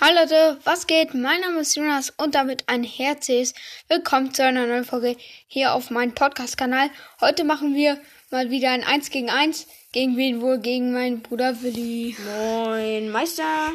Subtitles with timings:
[0.00, 1.14] Hallo Leute, was geht?
[1.14, 3.54] Mein Name ist Jonas und damit ein herzliches
[3.86, 6.90] Willkommen zu einer neuen Folge hier auf meinem Podcast-Kanal.
[7.20, 8.00] Heute machen wir
[8.32, 9.68] mal wieder ein 1 gegen 1.
[9.92, 10.58] Gegen wen wohl?
[10.58, 12.16] Gegen meinen Bruder Willi.
[12.24, 13.70] Moin, Meister.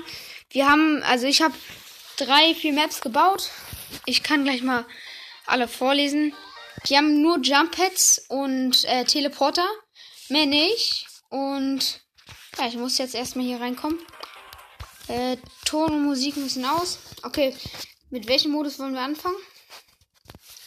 [0.50, 1.54] Wir haben, also ich habe
[2.17, 3.49] drei, vier Maps gebaut.
[4.06, 4.86] Ich kann gleich mal
[5.46, 6.33] alle vorlesen.
[6.90, 9.67] Die haben nur Jump Pads und äh, Teleporter.
[10.28, 11.08] Mehr nicht.
[11.29, 12.01] Und
[12.58, 13.99] ja, ich muss jetzt erstmal hier reinkommen.
[15.10, 16.99] Äh, Ton und Musik müssen aus.
[17.23, 17.53] Okay,
[18.09, 19.35] mit welchem Modus wollen wir anfangen?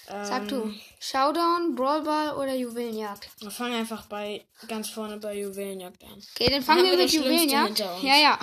[0.07, 0.57] Sag du.
[0.57, 3.29] Ähm, Showdown, Brawlball oder Juwelenjagd?
[3.41, 6.23] Wir fangen einfach bei ganz vorne bei Juwelenjagd an.
[6.34, 7.79] Okay, dann fangen haben wir mit Juwelenjagd.
[7.79, 8.39] Ja, ja.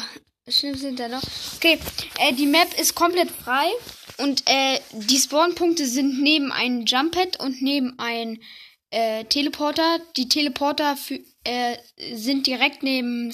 [0.45, 1.21] Das Schlimmste hinter noch.
[1.57, 1.79] Okay,
[2.17, 3.69] äh, die Map ist komplett frei.
[4.17, 8.41] Und äh, die Spawnpunkte sind neben einem Jumppad und neben einem
[8.89, 9.99] äh, Teleporter.
[10.17, 10.97] Die Teleporter
[11.43, 11.77] äh,
[12.13, 13.31] sind direkt neben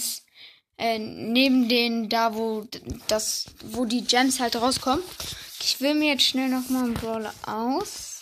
[0.78, 2.68] äh, neben den da wo
[3.08, 5.04] das wo die Gems halt rauskommen.
[5.62, 8.22] Ich will mir jetzt schnell noch mal einen Brawler aus.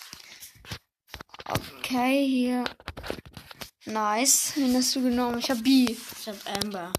[1.49, 2.63] Okay, hier.
[3.85, 4.53] Nice.
[4.55, 5.39] Wen hast du genommen?
[5.39, 5.91] Ich hab B.
[5.91, 6.93] Ich hab Amber.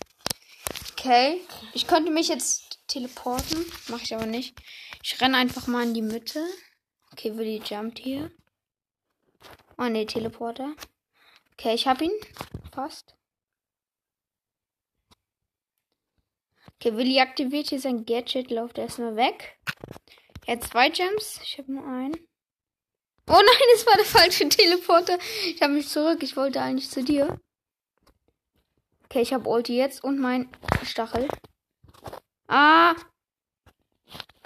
[0.93, 1.41] Okay.
[1.73, 3.65] Ich könnte mich jetzt teleporten.
[3.89, 4.55] Mache ich aber nicht.
[5.03, 6.45] Ich renne einfach mal in die Mitte.
[7.13, 8.31] Okay, Willi jumpt hier.
[9.79, 10.75] Oh ne, Teleporter.
[11.53, 12.13] Okay, ich hab ihn.
[12.73, 13.15] Fast.
[16.77, 19.59] Okay, Willi aktiviert hier sein Gadget, läuft erstmal weg.
[20.47, 21.41] Er hat zwei Gems.
[21.43, 22.15] Ich habe nur einen.
[23.27, 25.19] Oh nein, es war der falsche Teleporter.
[25.47, 26.23] Ich habe mich zurück.
[26.23, 27.41] Ich wollte eigentlich zu dir.
[29.05, 30.51] Okay, ich habe Ulti jetzt und mein
[30.83, 31.29] Stachel.
[32.49, 32.95] Ah!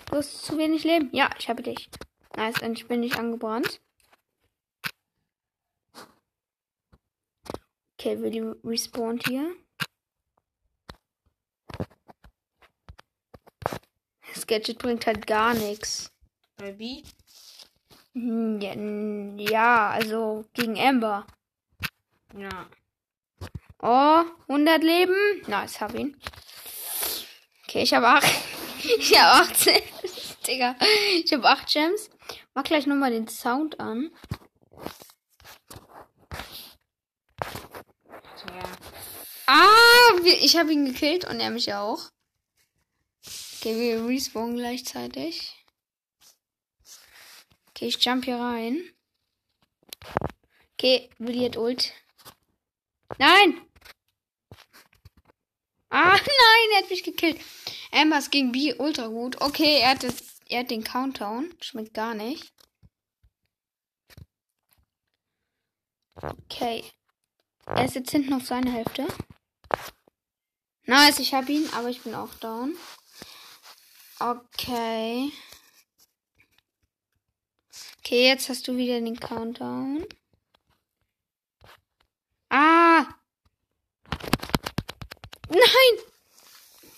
[0.06, 1.10] Du hast zu wenig Leben.
[1.12, 1.90] Ja, ich habe dich.
[2.36, 3.80] Nice, endlich bin ich angebrannt.
[7.98, 9.56] Okay, Willi respawnt hier.
[14.32, 16.10] Das Gadget bringt halt gar nichts.
[16.56, 17.02] B?
[18.14, 18.74] Hm, Ja,
[19.50, 21.26] ja, also gegen Amber.
[22.36, 22.66] Ja.
[23.80, 25.14] Oh, 100 Leben.
[25.46, 26.20] Nice, hab ihn.
[27.64, 28.24] Okay, ich habe 8.
[28.98, 29.74] Ich habe 18.
[30.46, 30.76] Digga.
[31.24, 32.10] Ich habe 8 Gems.
[32.54, 34.10] Mach gleich nochmal den Sound an.
[38.46, 38.62] Ja.
[39.46, 42.10] Ah, ich habe ihn gekillt und er mich auch.
[43.68, 45.54] Okay, wir respawnen gleichzeitig.
[47.68, 48.82] Okay, ich jump hier rein.
[50.72, 51.92] Okay, Willi hat Ult.
[53.18, 53.60] Nein!
[55.90, 57.38] Ah, nein, er hat mich gekillt.
[57.92, 59.38] Ambers gegen B ultra gut.
[59.42, 61.54] Okay, er hat, das, er hat den Countdown.
[61.60, 62.50] Schmeckt gar nicht.
[66.14, 66.84] Okay.
[67.66, 69.06] Er ist jetzt hinten auf seiner Hälfte.
[70.86, 72.74] Nice, ich hab ihn, aber ich bin auch down.
[74.20, 75.30] Okay.
[77.98, 80.04] Okay, jetzt hast du wieder den Countdown.
[82.48, 83.06] Ah!
[85.48, 85.60] Nein!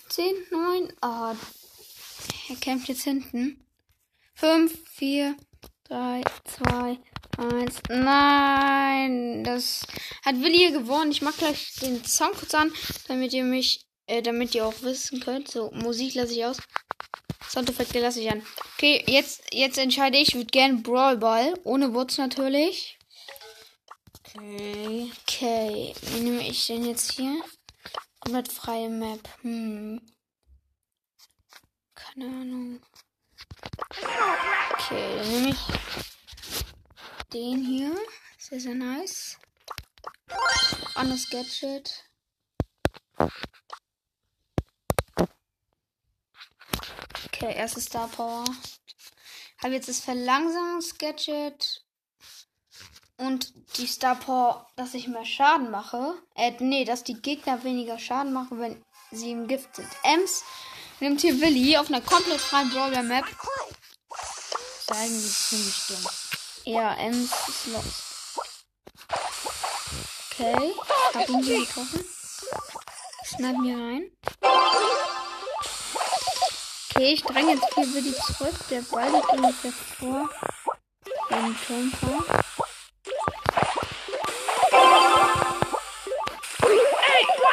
[0.09, 0.93] 10, 9.
[1.03, 1.35] Oh.
[2.49, 3.63] Er kämpft jetzt hinten.
[4.33, 5.37] 5, 4,
[5.89, 6.99] 3, 2,
[7.37, 7.81] 1.
[7.89, 9.43] Nein!
[9.43, 9.85] Das
[10.25, 11.11] hat Willi gewonnen.
[11.11, 12.71] Ich mach gleich den Song kurz an,
[13.07, 15.49] damit ihr mich, äh, damit ihr auch wissen könnt.
[15.49, 16.57] So, Musik lasse ich aus.
[17.49, 18.45] Soundeffekte lasse ich an.
[18.75, 20.29] Okay, jetzt, jetzt entscheide ich.
[20.29, 21.53] Ich würde gerne Brawl Ball.
[21.63, 22.97] Ohne Wurz natürlich.
[24.19, 25.11] Okay.
[25.23, 27.43] Okay, wie nehme ich denn jetzt hier?
[28.19, 29.27] Komplett freie Map.
[29.41, 30.01] Hm.
[31.95, 32.81] Keine Ahnung.
[34.73, 35.57] Okay, dann nehme ich
[37.33, 37.95] den hier.
[38.37, 39.37] Sehr, sehr nice.
[40.95, 42.05] Anderes Gadget.
[47.41, 48.45] Okay, erste Star Power.
[49.63, 51.83] Habe jetzt das Verlangsamungsgadget
[53.17, 56.13] und die Star Power, dass ich mehr Schaden mache.
[56.35, 59.87] Äh, nee, dass die Gegner weniger Schaden machen, wenn sie im Gift sind.
[60.03, 60.43] Ems
[60.99, 63.25] nimmt hier Willi auf einer komplett freien Brawler Map.
[63.25, 66.11] Ist eigentlich ziemlich dumm.
[66.65, 68.53] Ja, Ems ist los.
[70.29, 70.73] Okay,
[71.15, 72.05] hab ihn hier getroffen.
[73.23, 74.11] Schneiden hier rein.
[76.93, 78.53] Okay, ich dränge jetzt hier Willi zurück.
[78.69, 80.29] Der Ball liegt ungefähr vor
[81.29, 82.25] dem Turmtor.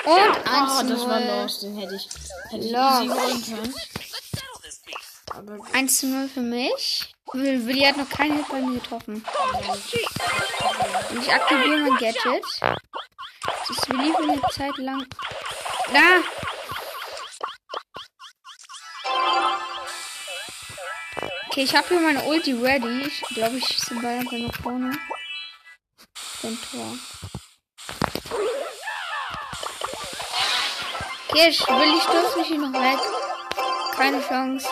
[0.04, 1.42] Und 1 Oh, das war 0.
[1.42, 1.60] los.
[1.60, 2.08] Den hätte ich,
[2.50, 3.74] hätte ich holen können.
[5.34, 7.14] Aber 1 zu 0 für mich.
[7.34, 9.24] Will- Willi hat noch keinen Hit bei mir getroffen.
[11.10, 12.44] Und ich aktiviere mein Gadget.
[12.60, 15.06] Das ist Willi für eine Zeit lang.
[15.92, 16.22] Da!
[21.58, 23.02] Okay, ich habe hier meine Ulti ready.
[23.08, 24.96] Ich glaube, ich schieße den Ball einfach nach vorne.
[26.40, 26.98] Den Tor.
[31.28, 33.00] Okay, ich will ich stürze mich hier noch weg.
[33.96, 34.68] Keine Chance.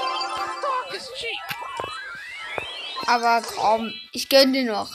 [3.08, 4.90] Aber komm, ich gönn dir noch.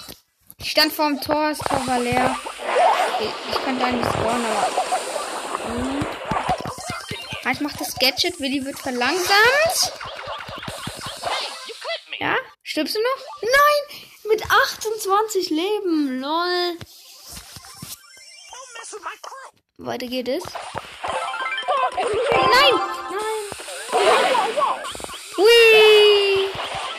[0.60, 2.38] Ich stand vor dem Tor, das Tor war leer.
[3.20, 5.76] Ich, ich könnte eigentlich spawnen, aber.
[5.76, 6.06] Hm.
[7.44, 10.01] Ah, Ich mach das Gadget, Willi wird verlangsamt.
[12.72, 13.26] Stirbst du noch?
[13.42, 13.84] Nein!
[14.24, 16.22] Mit 28 Leben.
[16.22, 16.78] Lol.
[19.78, 20.42] Weiter geht es.
[21.98, 22.74] Nein!
[23.12, 23.46] Nein!
[25.36, 26.48] Hui!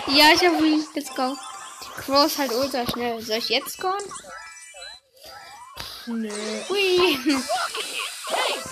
[0.09, 0.85] Ja, ich hab Hui.
[0.95, 1.39] Let's go.
[1.81, 3.23] Die Crow ist halt ultra schnell.
[3.23, 4.05] Soll ich jetzt scoren?
[6.06, 6.31] Nö.
[6.69, 7.19] Hui!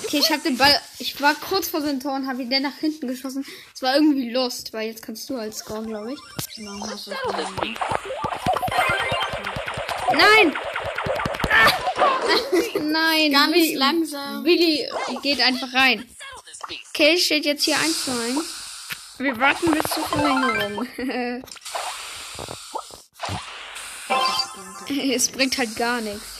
[0.04, 0.80] Okay, ich hab den Ball.
[0.98, 3.44] Ich war kurz vor dem Tor und habe ihn dann nach hinten geschossen.
[3.74, 6.18] Es war irgendwie lost, weil jetzt kannst du halt scoren, glaube ich.
[10.12, 10.56] Nein!
[11.50, 11.72] Ah!
[12.80, 13.32] Nein!
[13.32, 14.44] Ganz Willi, langsam.
[14.44, 14.88] Willi
[15.22, 16.04] geht einfach rein.
[16.88, 18.38] Okay, steht jetzt hier 1 zu 1.
[19.18, 20.88] Wir warten bis zur Verlängerung.
[24.88, 26.39] es bringt halt gar nichts.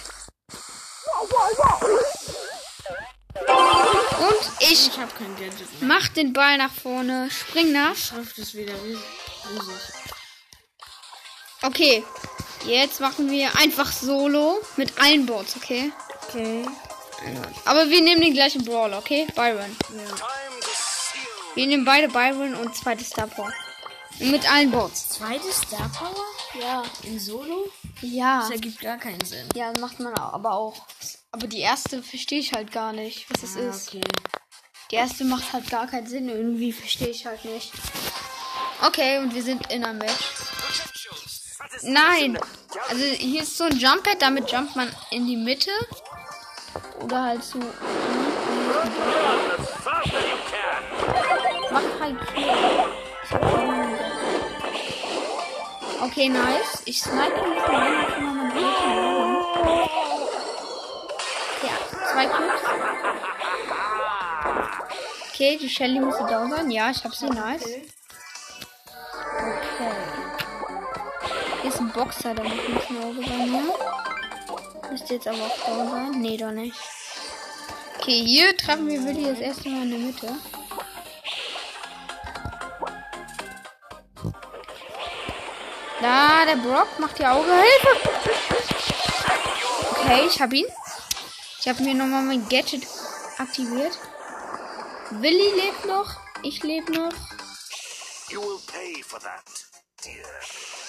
[4.21, 5.89] Und ich Ich hab kein Gadget mehr.
[5.89, 7.97] mach den Ball nach vorne, spring nach.
[7.97, 9.01] Schrift ist wieder riesig.
[11.63, 12.05] Okay,
[12.67, 15.93] jetzt machen wir einfach Solo mit allen Bots, okay?
[16.29, 16.67] Okay.
[17.67, 19.27] Aber wir nehmen den gleichen Brawler, okay?
[19.35, 19.77] Byron.
[19.95, 20.17] Ja.
[21.55, 23.53] Wir nehmen beide Byron und zweite Star Power.
[24.21, 25.11] Mit allen Bots.
[25.11, 26.25] Zweite Star Power?
[26.59, 26.83] Ja.
[27.03, 27.71] In Solo?
[28.01, 28.41] Ja.
[28.41, 29.47] Das ergibt gar keinen Sinn.
[29.55, 30.77] Ja, macht man aber auch.
[31.33, 33.89] Aber die erste verstehe ich halt gar nicht, was es Ah, ist.
[33.89, 34.01] okay.
[34.91, 36.29] Die erste macht halt gar keinen Sinn.
[36.29, 37.73] Irgendwie verstehe ich halt nicht.
[38.85, 40.25] Okay, und wir sind in einem Match.
[41.83, 42.39] Nein!
[42.89, 45.71] Also hier ist so ein Jump Pad, damit jumpt man in die Mitte.
[47.01, 47.59] Oder halt so.
[51.71, 52.17] Mach halt.
[52.35, 52.47] Ich.
[56.03, 56.83] Okay, nice.
[56.87, 59.45] Ich snipe dann kann man mal machen.
[59.65, 60.00] Okay,
[62.21, 62.61] zwei Cubes.
[65.33, 66.71] Okay, die Shelly müsste down sein.
[66.71, 67.27] Ja, ich hab sie.
[67.27, 67.63] Nice.
[67.63, 67.85] Okay.
[71.63, 73.63] Hier ist ein Boxer, der macht ein bisschen Auge bei mir.
[74.91, 76.11] Müsste jetzt aber auch down sein.
[76.21, 76.77] Nee, doch nicht.
[77.99, 80.37] Okay, hier treffen wir Willi das erste Mal in der Mitte.
[86.01, 87.51] Da, der Brock macht die Auge.
[87.53, 88.09] Hilfe!
[89.93, 90.67] Okay, ich hab ihn.
[91.61, 92.87] Ich habe mir nochmal mein Gadget
[93.37, 93.99] aktiviert.
[95.11, 96.17] Willi lebt noch.
[96.43, 97.13] Ich lebe noch.
[98.31, 99.43] You will pay for that,
[100.03, 100.25] dear.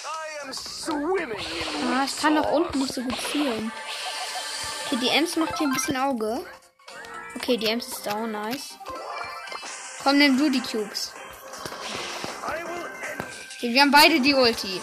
[0.06, 3.70] I am swimming in Ah, ich kann nach unten nicht so gut zielen.
[4.86, 6.46] Okay, die Ems macht hier ein bisschen Auge.
[7.36, 8.78] Okay, die Ems ist down, nice.
[10.02, 11.12] Komm, nimm du die Cubes.
[13.56, 14.80] Okay, wir haben beide die Ulti.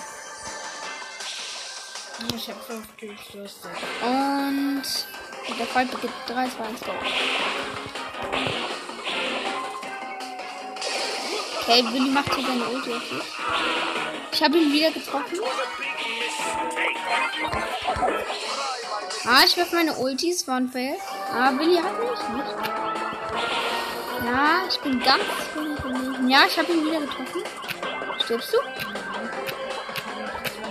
[2.36, 3.74] Ich hab fünf Cubes, sechs.
[4.04, 4.84] Und
[5.58, 6.92] der Fight beginnt 3, 2, 1, go.
[11.62, 13.24] Okay, Willi macht hier seine Ulti auf dich.
[14.32, 15.40] Ich habe ihn wieder getroffen.
[19.26, 20.96] Ah, ich werfe meine Ultis, war ein Fail.
[21.32, 22.56] Ah, Willi hat mich nicht.
[24.26, 26.30] Ja, ich bin ganz gewesen.
[26.30, 27.44] Ja, ich habe ihn wieder getroffen.
[28.24, 28.58] Stirbst du?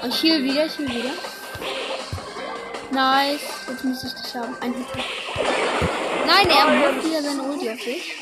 [0.03, 1.11] Und heal wieder, heal wieder.
[2.91, 3.41] Nice.
[3.69, 4.57] Jetzt muss ich dich haben.
[4.61, 4.87] Ein Hit.
[6.27, 8.15] Nein, er wirft wieder seine Ulti auf dich.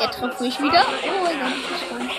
[0.00, 0.84] Er trifft mich wieder.
[0.86, 2.10] Oh, er ist gespannt.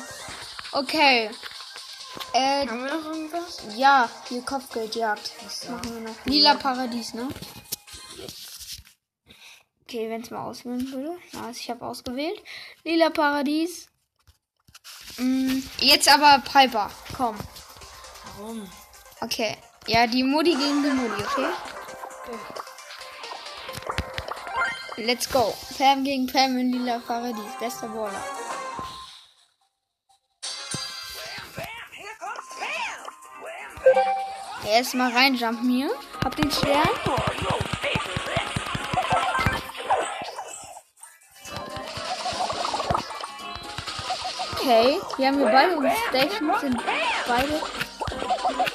[0.71, 1.29] Okay.
[2.33, 3.61] Äh, Haben wir noch irgendwas?
[3.75, 5.31] ja, hier Kopfgeldjagd.
[5.43, 6.15] Das machen wir noch.
[6.25, 7.27] Lila Paradies, ne?
[9.91, 11.17] Okay, wenn es mal auswählen würde.
[11.33, 12.41] Ja, ich habe ausgewählt.
[12.85, 13.89] Lila Paradies.
[15.17, 16.89] Mm, jetzt aber Piper.
[17.13, 17.37] Komm.
[18.37, 18.71] Warum?
[19.19, 19.57] Okay.
[19.87, 21.49] Ja, die Modi gegen die Modi, okay?
[24.95, 25.53] Let's go.
[25.77, 27.51] Pam gegen Pam in Lila Paradies.
[27.59, 28.23] Bester Baller.
[34.65, 35.91] Erstmal reinjumpen hier.
[36.23, 36.87] Hab den Stern.
[44.71, 46.77] Okay, wir haben hier beide Stations, sind
[47.27, 47.61] beide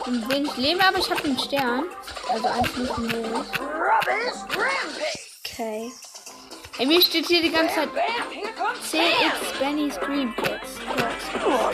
[0.05, 1.85] Und wenig Leben, aber ich habe einen Stern.
[2.29, 2.69] Also eins.
[2.77, 5.19] Rubbish rampage.
[5.43, 5.91] Okay.
[6.79, 7.89] Ey, mir steht hier die ganze Zeit
[8.83, 10.81] CX Benny Scream Kids.
[11.47, 11.71] Oh.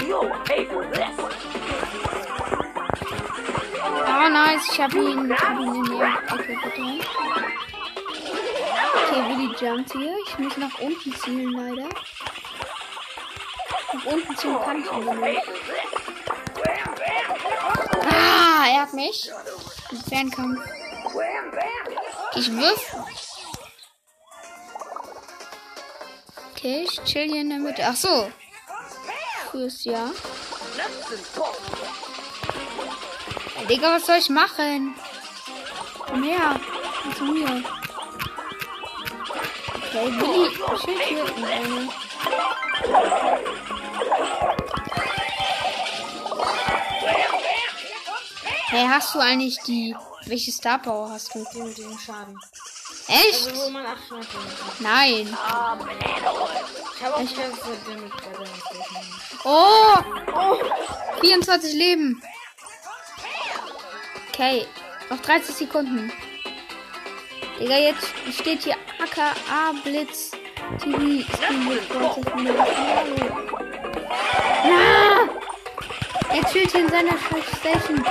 [4.07, 4.71] Ah, nice.
[4.71, 7.00] Ich hab ihn, hab ihn in die Ecke getan.
[8.95, 10.14] Okay, Willi jumpt hier.
[10.29, 11.88] Ich muss nach unten zielen, leider.
[13.92, 15.46] Unten aber nicht.
[16.54, 18.11] Wham, bam.
[18.11, 19.30] Ah, er hat mich.
[19.90, 20.61] Im Fernkampf.
[22.34, 22.96] Ich wirf.
[26.52, 27.82] Okay, ich chill hier in der Mitte.
[27.84, 28.30] Ach so.
[29.50, 30.11] Fürs Jahr.
[33.56, 34.94] Ja, Digga, was soll ich machen?
[36.06, 36.58] Komm her.
[37.02, 37.64] Komm zu mir.
[39.76, 40.50] Okay, Willi.
[40.82, 41.25] Schild hier
[48.73, 49.95] Hey, hast du eigentlich die.
[50.25, 51.45] Welche Star Power hast du?
[51.52, 52.38] Die mit dem Schaden.
[53.07, 53.49] Echt?
[53.49, 54.81] Also, wo man 800 Punkte hat.
[54.81, 55.37] Nein.
[55.37, 55.76] Ah.
[56.97, 58.11] Ich habe auch Demonstration.
[59.45, 59.97] Oh!
[60.35, 61.21] oh!
[61.21, 62.23] 24 Leben.
[64.31, 64.67] Okay,
[65.11, 66.11] noch 30 Sekunden.
[67.61, 70.31] Digga, jetzt steht hier AKA Blitz
[70.81, 71.26] TV.
[74.64, 75.12] Ah!
[76.35, 78.05] Er chillt hier in seiner Station.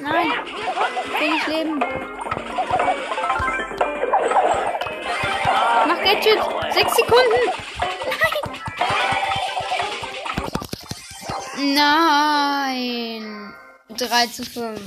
[0.00, 0.32] Nein,
[1.18, 1.78] wenig Leben.
[5.86, 6.40] Mach Gadget.
[6.72, 7.52] Sechs Sekunden.
[11.74, 12.18] Nein.
[13.28, 13.54] Nein.
[13.96, 14.80] 3 zu 5.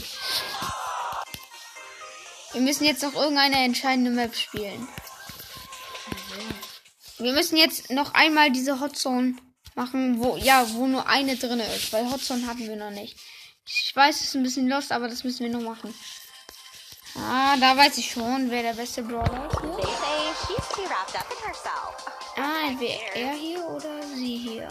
[2.54, 4.88] Wir müssen jetzt noch irgendeine entscheidende Map spielen.
[7.18, 9.36] Wir müssen jetzt noch einmal diese Hotzone
[9.76, 13.18] machen, wo, ja, wo nur eine drinne ist, weil Hotzone hatten wir noch nicht.
[13.66, 15.94] Ich weiß, es ist ein bisschen lost, aber das müssen wir noch machen.
[17.16, 19.62] Ah, da weiß ich schon, wer der beste Brawler ist.
[21.44, 22.12] Herself.
[22.38, 24.68] Ah, entweder er hier oder sie hier.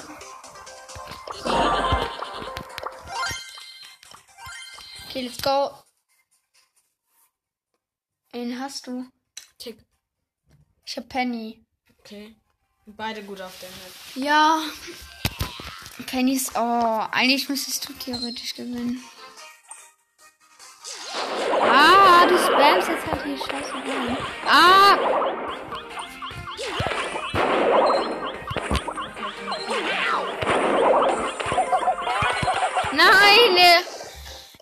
[5.08, 5.70] Okay, let's go.
[8.32, 9.06] Wen hast du?
[9.58, 9.84] Tick.
[10.84, 11.66] Ich hab Penny.
[11.98, 12.36] Okay.
[12.86, 14.26] Beide gut auf der Map.
[14.26, 14.60] Ja.
[16.06, 16.52] Penny ist.
[16.56, 19.02] Oh, eigentlich müsstest du theoretisch gewinnen.
[21.62, 24.16] Ah, du spamst jetzt halt hier scheiße rein.
[24.46, 24.96] Ah!
[32.92, 33.56] Nein!
[33.56, 33.82] Er,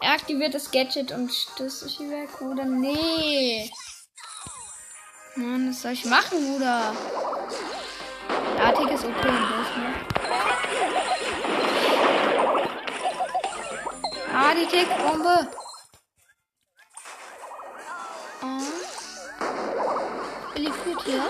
[0.00, 2.64] er aktiviert das Gadget und stößt sich weg, oder?
[2.64, 3.70] Nee.
[5.36, 6.92] Mann, was soll ich machen, Bruder?
[8.58, 9.94] Tick ist okay Bus, ne?
[14.34, 15.48] Ah, die Tick-Bombe.
[18.42, 18.60] Ah.
[20.54, 21.24] Willi führt hier.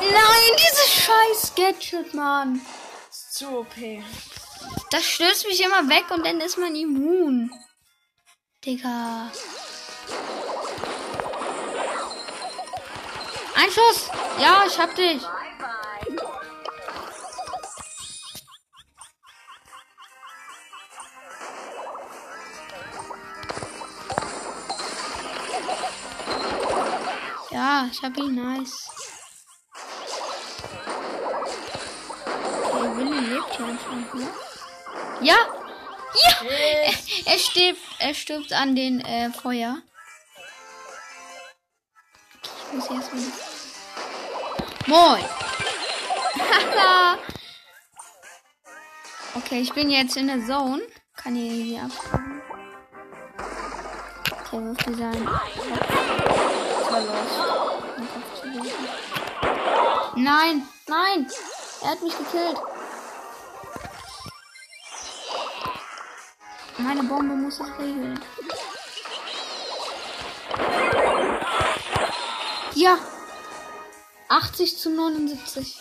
[0.00, 2.60] Nein, dieses scheiß Gadget, Mann.
[3.10, 3.74] Ist zu OP.
[4.90, 7.50] Das stößt mich immer weg und dann ist man immun.
[8.64, 9.30] Digga.
[13.56, 14.10] Ein Schuss.
[14.38, 15.22] Ja, ich hab dich.
[27.50, 28.34] Ja, ich hab ihn.
[28.34, 28.90] Nice.
[32.62, 35.22] Okay, Willi lebt hier anscheinend noch.
[35.22, 35.36] Ja!
[36.22, 36.46] Ja!
[36.46, 36.92] Er,
[37.32, 39.78] er stirbt, er stirbt an den äh, Feuer.
[42.42, 43.45] Okay, ich muss erst mal.
[44.88, 45.24] Moin!
[46.38, 47.18] Haha!
[49.34, 50.82] okay, ich bin jetzt in der Zone.
[51.16, 52.40] Kann hier hier abfangen.
[54.30, 55.28] Okay, wirft die sein.
[60.14, 60.68] Nein!
[60.86, 61.26] Nein!
[61.82, 62.58] Er hat mich gekillt.
[66.78, 68.20] Meine Bombe muss es regeln.
[72.74, 72.98] Ja.
[74.28, 75.76] 80 zu 79.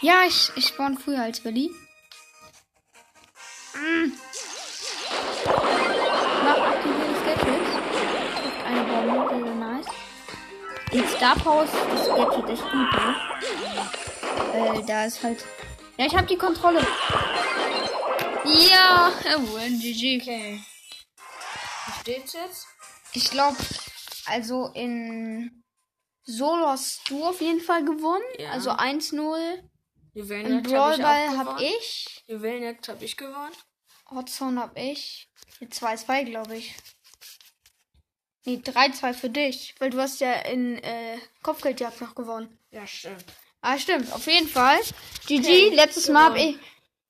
[0.00, 1.70] Ja, ich, ich spawn früher als Willi.
[3.74, 4.12] Mm.
[6.44, 7.64] Mach aktiviertes Gadget.
[8.42, 9.86] Trifft eine Bombe, sehr nice.
[10.90, 13.16] In Star Power ist das Gadget echt gut, ne?
[14.52, 15.44] Weil da ist halt.
[15.96, 16.86] Ja, ich hab die Kontrolle.
[18.44, 20.20] Ja, jawohl, GG.
[20.20, 20.64] Okay.
[21.86, 22.66] Wie steht's jetzt?
[23.14, 23.56] Ich glaube,
[24.26, 25.63] also in
[26.24, 28.24] Solo hast du auf jeden Fall gewonnen.
[28.38, 28.50] Ja.
[28.50, 29.62] Also 1-0.
[30.14, 31.72] Juwelenjagd Brawl habe ich Ball hab gewonnen.
[31.78, 32.24] ich.
[32.26, 33.52] Juwelenjagd habe ich gewonnen.
[34.10, 35.28] Hotzone hab ich.
[35.58, 36.74] Hier 2-2, glaube ich.
[38.46, 39.74] Nee, 3-2 für dich.
[39.78, 42.58] Weil du hast ja in äh, Kopfgeldjagd noch gewonnen.
[42.70, 43.24] Ja, stimmt.
[43.60, 44.12] Ah, stimmt.
[44.12, 44.78] Auf jeden Fall.
[45.26, 46.56] GG, Okay, letztes Mal hab ich.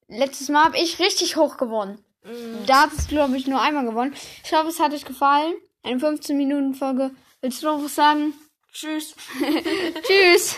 [0.06, 2.04] Letztes Mal hab ich richtig hoch gewonnen.
[2.22, 2.64] Mhm.
[2.66, 4.14] Da hast du, glaube ich, nur einmal gewonnen.
[4.44, 5.54] Ich hoffe, es hat euch gefallen.
[5.82, 7.10] Eine 15-Minuten-Folge.
[7.40, 8.32] Willst du noch was sagen?
[8.74, 9.14] Tschüss.
[10.02, 10.56] Tschüss.